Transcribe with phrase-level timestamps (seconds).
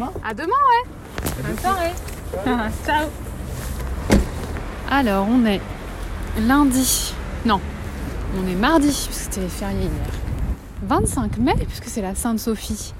[0.00, 0.12] demain.
[0.24, 1.30] À demain, ouais.
[1.42, 1.92] Bonne soirée.
[2.86, 3.08] Ciao.
[4.90, 5.60] Alors, on est
[6.38, 7.14] lundi.
[7.44, 7.60] Non,
[8.38, 9.90] on est mardi, puisque c'était férié hier.
[10.82, 12.94] 25 mai, puisque c'est la Sainte-Sophie.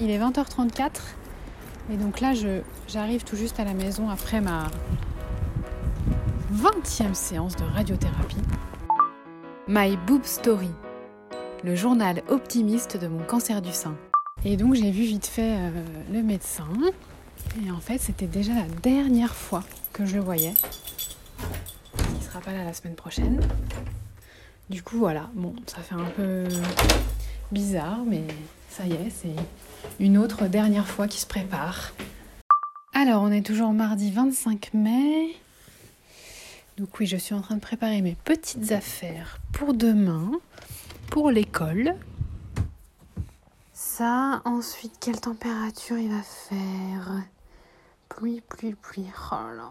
[0.00, 0.90] Il est 20h34.
[1.92, 4.66] Et donc là, je, j'arrive tout juste à la maison après ma
[6.52, 8.42] 20e séance de radiothérapie.
[9.68, 10.70] My Boob Story,
[11.64, 13.94] le journal optimiste de mon cancer du sein.
[14.44, 15.70] Et donc j'ai vu vite fait euh,
[16.12, 16.68] le médecin.
[17.64, 20.54] Et en fait, c'était déjà la dernière fois que je le voyais.
[22.14, 23.40] Il sera pas là la semaine prochaine.
[24.68, 25.30] Du coup, voilà.
[25.34, 26.44] Bon, ça fait un peu
[27.50, 28.24] bizarre, mais
[28.68, 29.34] ça y est, c'est
[30.00, 31.92] une autre dernière fois qui se prépare.
[32.92, 35.34] Alors, on est toujours mardi 25 mai.
[36.78, 40.30] Donc oui, je suis en train de préparer mes petites affaires pour demain,
[41.10, 41.94] pour l'école.
[44.00, 47.22] Ensuite, quelle température il va faire?
[48.08, 49.06] Pluie, pluie, pluie.
[49.32, 49.70] Oh là.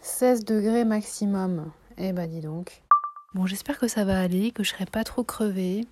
[0.00, 1.70] 16 degrés maximum.
[1.98, 2.82] Eh bah dis donc.
[3.34, 5.86] Bon, j'espère que ça va aller, que je serai pas trop crevée.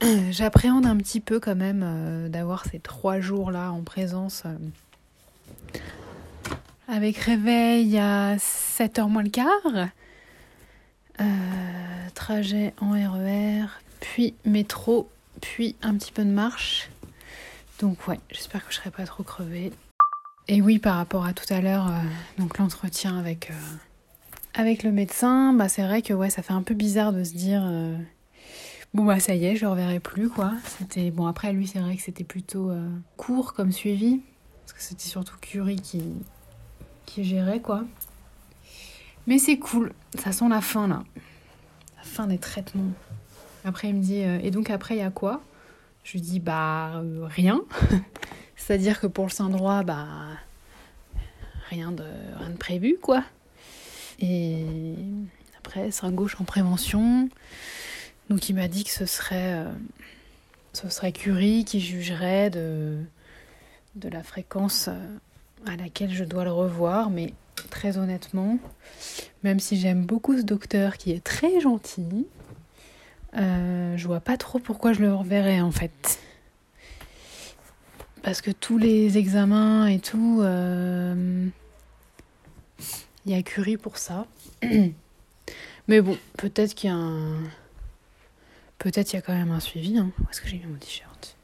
[0.30, 4.42] J'appréhende un petit peu quand même euh, d'avoir ces trois jours là en présence.
[4.46, 4.56] euh,
[6.88, 9.88] avec réveil à 7h moins le quart.
[11.20, 11.24] Euh,
[12.14, 13.66] trajet en RER,
[14.00, 15.08] puis métro,
[15.44, 16.88] puis un petit peu de marche.
[17.80, 19.72] Donc ouais, j'espère que je serai pas trop crevée.
[20.48, 22.00] Et oui, par rapport à tout à l'heure, euh,
[22.38, 23.54] donc l'entretien avec, euh,
[24.54, 27.34] avec le médecin, bah c'est vrai que ouais, ça fait un peu bizarre de se
[27.34, 27.94] dire euh,
[28.94, 30.52] bon bah ça y est, je le reverrai plus quoi.
[30.78, 32.72] C'était bon après lui c'est vrai que c'était plutôt
[33.16, 34.20] court comme suivi
[34.62, 36.02] parce que c'était surtout Curie qui
[37.04, 37.84] qui gérait quoi.
[39.26, 41.04] Mais c'est cool, ça sent la fin là.
[41.96, 42.92] La fin des traitements.
[43.64, 45.42] Après il me dit euh, et donc après il y a quoi?
[46.04, 47.62] Je lui dis bah euh, rien.
[48.56, 50.06] C'est-à-dire que pour le sein droit bah
[51.70, 52.04] rien de
[52.38, 53.24] rien de prévu quoi.
[54.20, 54.64] Et
[55.58, 57.28] après sein gauche en prévention.
[58.28, 59.72] Donc il m'a dit que ce serait euh,
[60.74, 62.98] ce serait Curie qui jugerait de
[63.96, 64.88] de la fréquence
[65.66, 67.32] à laquelle je dois le revoir, mais
[67.70, 68.58] très honnêtement,
[69.42, 72.26] même si j'aime beaucoup ce docteur qui est très gentil,
[73.36, 76.20] euh, je vois pas trop pourquoi je le reverrais en fait.
[78.22, 81.46] Parce que tous les examens et tout, euh,
[83.26, 84.26] il y a Curie pour ça.
[85.88, 87.42] Mais bon, peut-être qu'il y a un.
[88.78, 89.98] Peut-être qu'il y a quand même un suivi.
[89.98, 90.10] Hein.
[90.20, 91.36] Où est-ce que j'ai mis mon t-shirt?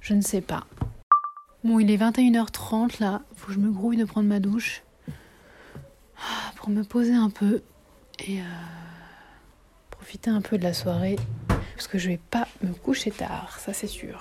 [0.00, 0.66] Je ne sais pas.
[1.64, 3.22] Bon, il est 21h30 là.
[3.36, 4.82] Faut que je me grouille de prendre ma douche.
[6.16, 7.62] Ah, Pour me poser un peu.
[8.20, 8.44] Et euh,
[10.10, 11.14] profiter un peu de la soirée.
[11.76, 14.20] Parce que je vais pas me coucher tard, ça c'est sûr.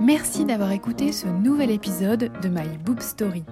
[0.00, 3.44] Merci d'avoir écouté ce nouvel épisode de My Boob Story.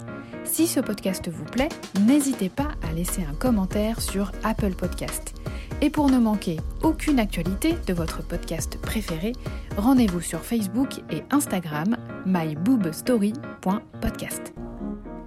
[0.44, 1.68] Si ce podcast vous plaît,
[2.06, 5.34] n'hésitez pas à laisser un commentaire sur Apple Podcast.
[5.82, 9.34] Et pour ne manquer aucune actualité de votre podcast préféré,
[9.76, 14.54] rendez-vous sur Facebook et Instagram myboobstory.podcast.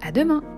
[0.02, 0.55] À demain!